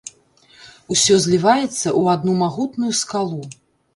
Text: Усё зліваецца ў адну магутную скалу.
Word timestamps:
Усё 0.93 1.15
зліваецца 1.25 1.67
ў 1.67 2.01
адну 2.15 2.33
магутную 2.43 2.91
скалу. 3.01 3.41